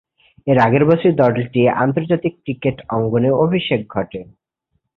[0.47, 4.19] এর আগের বছরই দলটি আন্তর্জাতিক ক্রিকেট অঙ্গনে অভিষেক ঘটে।